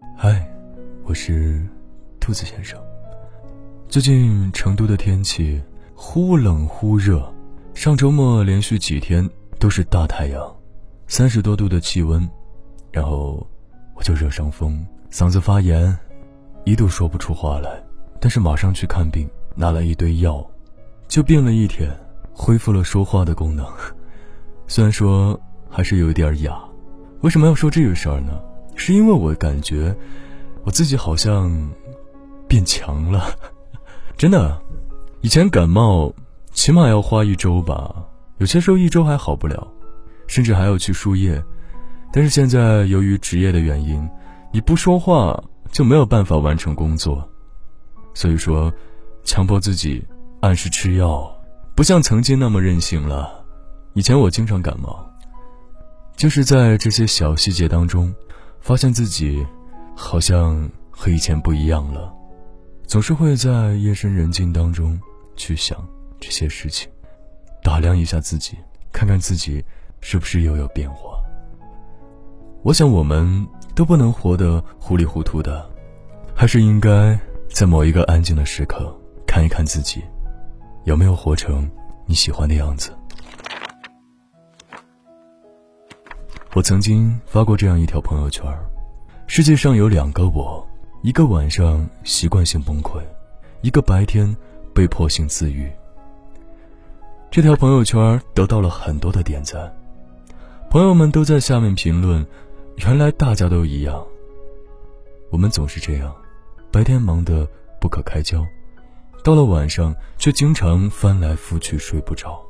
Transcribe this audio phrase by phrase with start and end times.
[0.00, 0.46] 嗨，
[1.04, 1.64] 我是
[2.20, 2.78] 兔子先生。
[3.88, 5.62] 最近成都的天气
[5.94, 7.32] 忽冷忽热，
[7.74, 9.28] 上周末连续几天
[9.58, 10.56] 都是大太阳，
[11.06, 12.28] 三十多度的气温，
[12.92, 13.46] 然后
[13.94, 15.96] 我就热伤风，嗓子发炎，
[16.64, 17.82] 一度说不出话来。
[18.20, 20.44] 但是马上去看病，拿了一堆药，
[21.08, 21.90] 就病了一天，
[22.32, 23.66] 恢复了说话的功能。
[24.66, 25.38] 虽然说
[25.70, 26.58] 还是有一点哑，
[27.20, 28.40] 为什么要说这个事儿呢？
[28.76, 29.94] 是因为我感觉
[30.62, 31.70] 我自己好像
[32.46, 33.26] 变强了，
[34.16, 34.60] 真的。
[35.22, 36.14] 以前感冒
[36.52, 37.92] 起码要花一周吧，
[38.38, 39.66] 有些时候一周还好不了，
[40.28, 41.42] 甚至还要去输液。
[42.12, 44.08] 但是现在由于职业的原因，
[44.52, 47.28] 你不说话就没有办法完成工作，
[48.14, 48.72] 所以说
[49.24, 50.04] 强迫自己
[50.40, 51.28] 按时吃药，
[51.74, 53.44] 不像曾经那么任性了。
[53.94, 55.04] 以前我经常感冒，
[56.14, 58.14] 就是在这些小细节当中。
[58.66, 59.46] 发现自己
[59.94, 62.12] 好像和以前不一样了，
[62.84, 65.00] 总是会在夜深人静当中
[65.36, 65.78] 去想
[66.18, 66.90] 这些事情，
[67.62, 68.56] 打量一下自己，
[68.90, 69.64] 看看自己
[70.00, 71.16] 是不是又有变化。
[72.64, 75.64] 我想我们都不能活得糊里糊涂的，
[76.34, 77.16] 还是应该
[77.48, 78.92] 在某一个安静的时刻
[79.28, 80.02] 看一看自己，
[80.82, 81.70] 有没有活成
[82.04, 82.90] 你喜欢的样子。
[86.56, 88.42] 我曾经发过这样一条朋友圈
[89.26, 90.66] 世界上有两个我，
[91.02, 92.98] 一个晚上习惯性崩溃，
[93.60, 94.34] 一个白天
[94.74, 95.70] 被迫性自愈。
[97.30, 99.70] 这条朋友圈得到了很多的点赞，
[100.70, 102.26] 朋友们都在下面评论
[102.80, 104.02] ：“原来大家都一样。”
[105.28, 106.10] 我们总是这样，
[106.72, 107.46] 白天忙得
[107.78, 108.42] 不可开交，
[109.22, 112.40] 到了晚上却经常翻来覆去睡不着。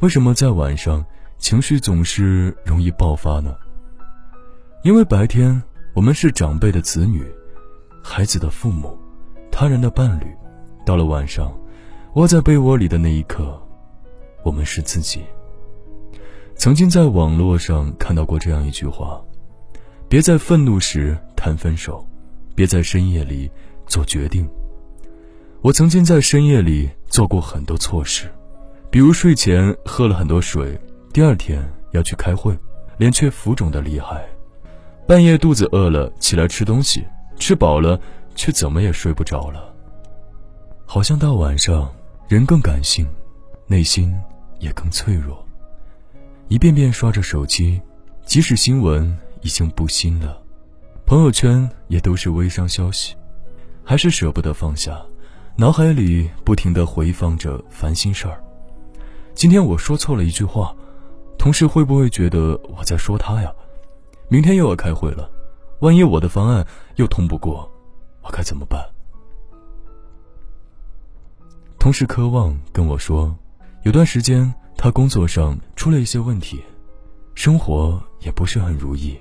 [0.00, 1.06] 为什么在晚上？
[1.42, 3.56] 情绪总是容易爆发呢，
[4.84, 5.60] 因为白天
[5.92, 7.26] 我们是长辈的子女，
[8.00, 8.96] 孩子的父母，
[9.50, 10.26] 他人的伴侣，
[10.86, 11.52] 到了晚上，
[12.14, 13.60] 窝在被窝里的那一刻，
[14.44, 15.22] 我们是自己。
[16.54, 19.20] 曾经在网络上看到过这样一句话：
[20.08, 22.06] 别在愤怒时谈分手，
[22.54, 23.50] 别在深夜里
[23.88, 24.48] 做决定。
[25.60, 28.30] 我曾经在深夜里做过很多错事，
[28.92, 30.80] 比如睡前喝了很多水。
[31.12, 32.58] 第二天要去开会，
[32.96, 34.26] 脸却浮肿的厉害。
[35.06, 37.04] 半夜肚子饿了，起来吃东西，
[37.38, 38.00] 吃饱了
[38.34, 39.74] 却怎么也睡不着了。
[40.86, 41.92] 好像到晚上，
[42.28, 43.06] 人更感性，
[43.66, 44.18] 内心
[44.58, 45.46] 也更脆弱。
[46.48, 47.78] 一遍遍刷着手机，
[48.24, 50.40] 即使新闻已经不新了，
[51.04, 53.14] 朋友圈也都是微商消息，
[53.84, 54.98] 还是舍不得放下，
[55.56, 58.42] 脑海里不停的回放着烦心事儿。
[59.34, 60.74] 今天我说错了一句话。
[61.42, 63.52] 同事会不会觉得我在说他呀？
[64.28, 65.28] 明天又要开会了，
[65.80, 66.64] 万一我的方案
[66.94, 67.68] 又通不过，
[68.22, 68.80] 我该怎么办？
[71.80, 73.36] 同事渴望跟我说，
[73.82, 76.62] 有段时间他工作上出了一些问题，
[77.34, 79.18] 生活也不是很如意，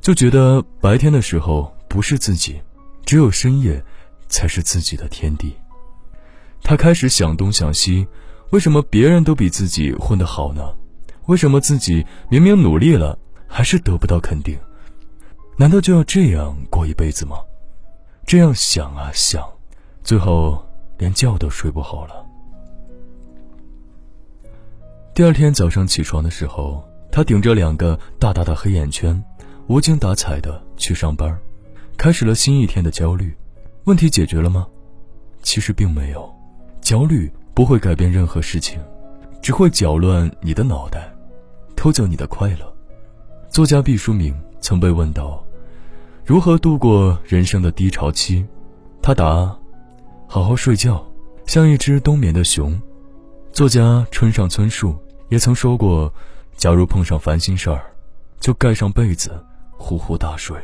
[0.00, 2.62] 就觉得白天的时候不是自己，
[3.04, 3.84] 只有深夜
[4.28, 5.52] 才是自己的天地。
[6.62, 8.06] 他开始想东想西，
[8.50, 10.72] 为什么别人都比自己混得好呢？
[11.26, 14.58] 为什么自己明明努力了，还是得不到肯定？
[15.56, 17.36] 难道就要这样过一辈子吗？
[18.26, 19.42] 这样想啊想，
[20.02, 20.64] 最后
[20.98, 22.26] 连觉都睡不好了。
[25.14, 26.82] 第二天早上起床的时候，
[27.12, 29.22] 他顶着两个大大的黑眼圈，
[29.68, 31.38] 无精打采的去上班，
[31.96, 33.32] 开始了新一天的焦虑。
[33.84, 34.66] 问题解决了吗？
[35.42, 36.28] 其实并没有，
[36.80, 38.80] 焦虑不会改变任何事情，
[39.40, 41.13] 只会搅乱你的脑袋。
[41.84, 42.74] 偷走你的快乐。
[43.50, 45.44] 作家毕淑敏曾被问到，
[46.24, 48.42] 如何度过人生的低潮期，
[49.02, 49.54] 他答：
[50.26, 51.04] 好好睡觉，
[51.44, 52.80] 像一只冬眠的熊。
[53.52, 54.96] 作家村上春树
[55.28, 56.10] 也曾说过，
[56.56, 57.82] 假如碰上烦心事儿，
[58.40, 59.38] 就盖上被子，
[59.72, 60.56] 呼呼大睡。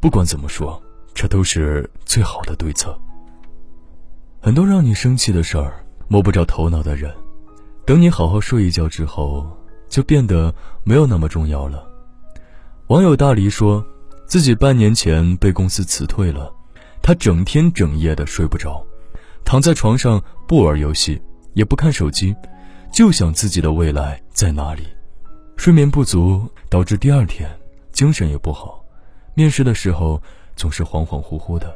[0.00, 0.82] 不管怎么说，
[1.12, 2.98] 这都是最好的对策。
[4.40, 7.14] 很多让你生气的事儿，摸不着头脑的人，
[7.84, 9.46] 等你好好睡一觉之后。
[9.92, 10.52] 就变得
[10.84, 11.86] 没有那么重要了。
[12.86, 13.84] 网友大黎说，
[14.26, 16.50] 自己半年前被公司辞退了，
[17.02, 18.82] 他整天整夜的睡不着，
[19.44, 21.20] 躺在床上不玩游戏，
[21.52, 22.34] 也不看手机，
[22.90, 24.82] 就想自己的未来在哪里。
[25.58, 27.46] 睡眠不足导致第二天
[27.92, 28.82] 精神也不好，
[29.34, 30.18] 面试的时候
[30.56, 31.70] 总是恍恍惚惚的。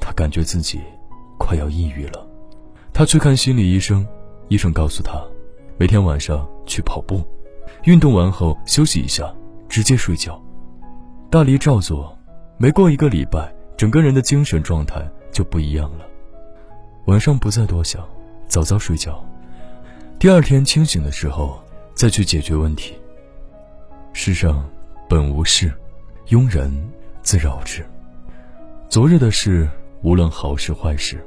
[0.00, 0.80] 他感觉自己
[1.36, 2.24] 快要抑郁了，
[2.92, 4.06] 他去看心理医生，
[4.46, 5.20] 医生告诉他。
[5.78, 7.22] 每天晚上去跑步，
[7.84, 9.30] 运动完后休息一下，
[9.68, 10.42] 直接睡觉。
[11.30, 12.16] 大黎照做，
[12.56, 16.06] 没过一个礼拜，整个人的精神状态就不一样了。
[17.08, 18.02] 晚上不再多想，
[18.48, 19.22] 早早睡觉，
[20.18, 21.62] 第二天清醒的时候
[21.94, 22.94] 再去解决问题。
[24.14, 24.66] 世上
[25.06, 25.70] 本无事，
[26.28, 26.72] 庸人
[27.22, 27.84] 自扰之。
[28.88, 29.68] 昨日的事，
[30.02, 31.22] 无论好事坏事，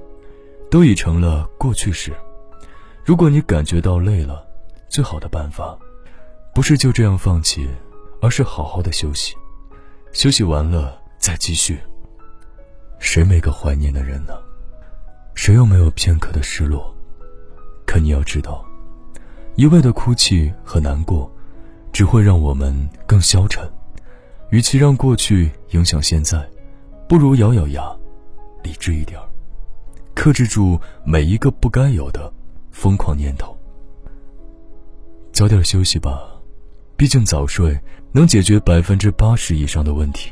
[0.72, 2.12] 都已成了过去式。
[3.10, 4.46] 如果你感觉到累了，
[4.88, 5.76] 最好的办法，
[6.54, 7.68] 不是就这样放弃，
[8.22, 9.34] 而是好好的休息。
[10.12, 11.80] 休息完了再继续。
[13.00, 14.36] 谁没个怀念的人呢？
[15.34, 16.96] 谁又没有片刻的失落？
[17.84, 18.64] 可你要知道，
[19.56, 21.28] 一味的哭泣和难过。
[21.92, 23.68] 只会让我们更消沉。
[24.52, 26.48] 与其让过去影响现在，
[27.08, 27.92] 不如咬咬牙，
[28.62, 29.20] 理智一点
[30.14, 32.32] 克制住每一个不该有的
[32.80, 33.54] 疯狂念头。
[35.34, 36.18] 早点休息吧，
[36.96, 37.78] 毕竟早睡
[38.14, 40.32] 能解决百分之八十以上的问题。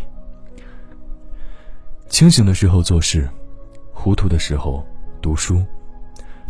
[2.07, 3.29] 清醒的时候做事，
[3.91, 4.81] 糊涂的时候
[5.21, 5.61] 读书，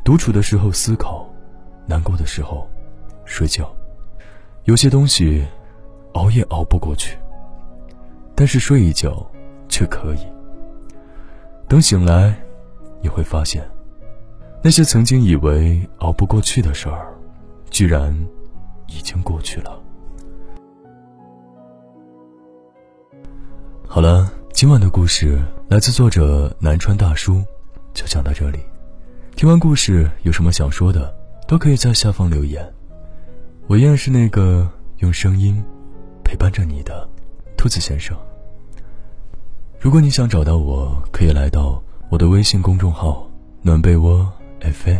[0.06, 1.28] 独处的时候思考，
[1.88, 2.70] 难过的时候
[3.26, 3.68] 睡觉。
[4.66, 5.44] 有些东西，
[6.14, 7.18] 熬夜熬不过去，
[8.36, 9.26] 但是睡一觉
[9.68, 10.20] 却可以。
[11.68, 12.38] 等醒来，
[13.02, 13.68] 你会发现，
[14.64, 17.14] 那些曾经以为熬不过去的事儿，
[17.70, 18.14] 居然
[18.88, 19.80] 已经过去了。
[23.88, 25.40] 好了，今晚的故事
[25.70, 27.42] 来自作者南川大叔，
[27.94, 28.60] 就讲到这里。
[29.36, 31.16] 听完故事有什么想说的，
[31.48, 32.68] 都可以在下方留言。
[33.68, 35.64] 我依然是那个用声音
[36.24, 37.08] 陪伴着你的
[37.56, 38.18] 兔子先生。
[39.80, 43.30] 如果你想找到我，可以来到我的微信公众号
[43.62, 44.30] “暖被窝
[44.62, 45.00] FM”。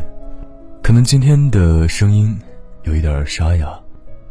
[0.84, 2.40] 可能今天的声音
[2.84, 3.78] 有一点沙哑，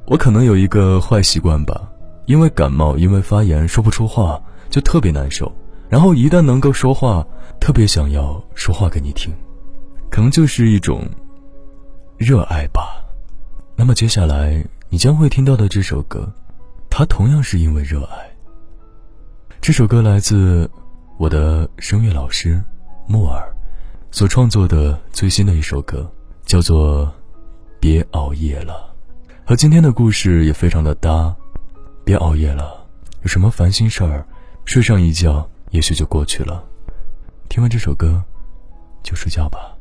[0.06, 1.88] 我可能有一个坏习惯吧，
[2.24, 4.40] 因为感冒，因为发炎说不出话，
[4.70, 5.52] 就特别难受。
[5.88, 7.26] 然后一旦能够说话，
[7.60, 9.32] 特别想要说话给你听，
[10.10, 11.04] 可能就是一种
[12.16, 13.04] 热爱吧。
[13.76, 16.32] 那么接下来你将会听到的这首歌，
[16.88, 18.16] 它同样是因为热爱。
[19.60, 20.70] 这首歌来自
[21.18, 22.62] 我的声乐老师
[23.06, 23.55] 木耳
[24.16, 26.10] 所创作的最新的一首歌，
[26.46, 27.04] 叫做
[27.78, 28.90] 《别熬夜了》，
[29.46, 31.36] 和今天的故事也非常的搭。
[32.02, 32.82] 别熬夜了，
[33.20, 34.26] 有什么烦心事儿，
[34.64, 36.64] 睡上一觉也许就过去了。
[37.50, 38.24] 听完这首歌，
[39.02, 39.76] 就睡觉吧。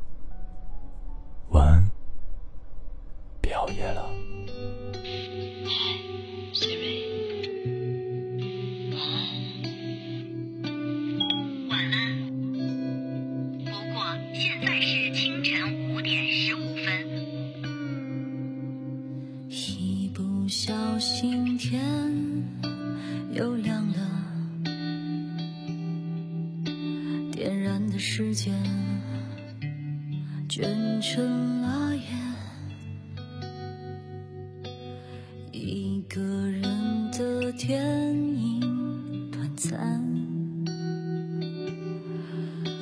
[1.51, 1.94] 晚安。
[19.57, 21.81] 一不小心天
[23.31, 23.95] 又亮了，
[27.31, 28.53] 点燃的时间
[30.49, 32.03] 卷成了烟。
[35.53, 37.81] 一个人的电
[38.13, 40.03] 影短暂，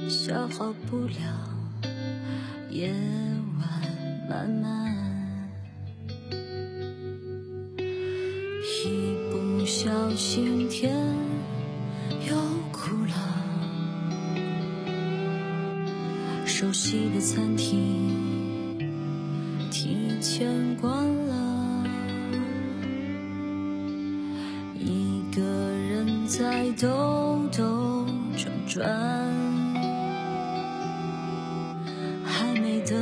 [0.10, 1.14] 消耗不了
[2.72, 2.92] 夜
[3.60, 5.02] 晚漫漫。
[9.83, 10.95] 小心天
[12.29, 12.34] 又
[12.72, 13.13] 哭了，
[16.46, 18.79] 熟悉的餐厅
[19.69, 20.89] 提前关
[21.27, 21.84] 了。
[24.79, 28.05] 一个人在兜兜
[28.38, 28.88] 转转，
[32.24, 32.98] 还没等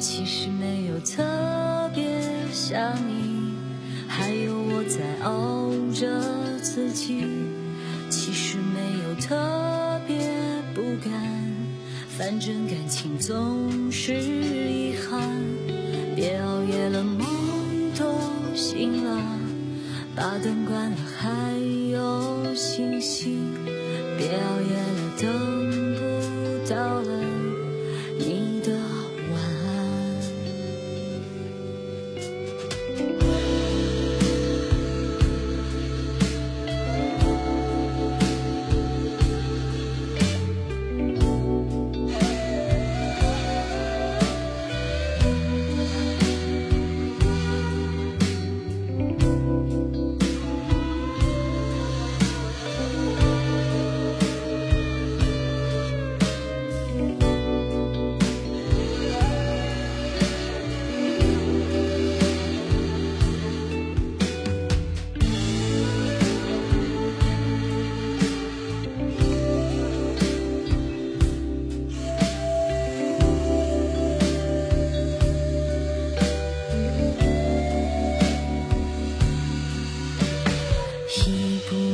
[0.00, 2.04] 其实没有特别
[2.52, 3.54] 想你，
[4.06, 6.20] 还有我在熬着
[6.62, 7.24] 自己。
[8.10, 10.16] 其实没有特别
[10.74, 11.12] 不甘，
[12.16, 15.20] 反正感情总是遗憾。
[16.16, 17.26] 别熬夜了，梦
[17.98, 18.14] 都
[18.54, 19.20] 醒了，
[20.16, 21.52] 把灯关了，还
[21.90, 23.38] 有星星。
[24.16, 24.67] 别熬夜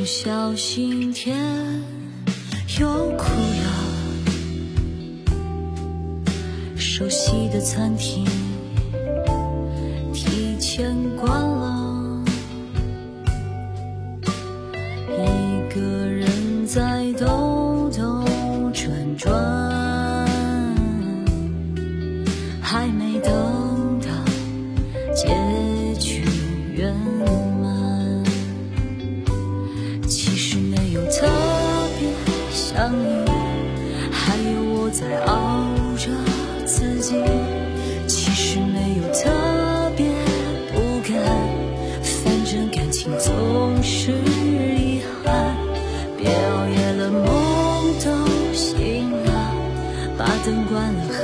[0.04, 1.34] 不小心田
[2.78, 3.66] 又哭了，
[6.76, 8.22] 熟悉的餐厅
[10.12, 12.22] 提前关了，
[15.08, 18.26] 一个人在兜兜
[18.74, 20.28] 转转，
[22.60, 23.32] 还没等
[32.94, 36.10] 你还有我在熬着
[36.66, 37.14] 自己。
[38.06, 40.06] 其实没有特别
[40.72, 41.12] 不甘，
[42.02, 45.56] 反正感情总是遗憾。
[46.16, 47.24] 别熬夜了，梦
[48.00, 48.06] 都
[48.52, 49.30] 醒了，
[50.16, 51.22] 把灯关了，还